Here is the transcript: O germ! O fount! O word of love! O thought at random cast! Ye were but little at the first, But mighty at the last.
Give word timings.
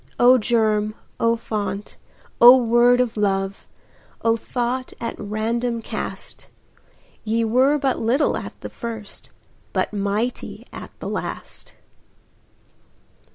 O 0.19 0.39
germ! 0.39 0.95
O 1.19 1.35
fount! 1.35 1.97
O 2.41 2.57
word 2.57 2.99
of 2.99 3.17
love! 3.17 3.67
O 4.23 4.35
thought 4.35 4.93
at 4.99 5.13
random 5.19 5.79
cast! 5.79 6.49
Ye 7.23 7.43
were 7.43 7.77
but 7.77 7.99
little 7.99 8.35
at 8.35 8.59
the 8.61 8.69
first, 8.71 9.29
But 9.73 9.93
mighty 9.93 10.65
at 10.73 10.89
the 10.99 11.07
last. 11.07 11.75